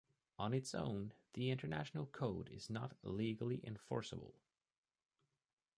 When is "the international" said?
1.33-2.07